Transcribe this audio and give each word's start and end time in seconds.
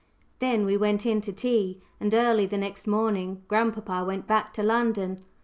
Then 0.39 0.65
we 0.65 0.77
went 0.77 1.05
in 1.05 1.21
to 1.21 1.31
tea, 1.31 1.79
and 1.99 2.11
early 2.15 2.47
the 2.47 2.57
next 2.57 2.87
morning 2.87 3.43
grandpapa 3.47 4.03
went 4.03 4.25
back 4.25 4.51
to 4.55 4.63
London. 4.63 5.23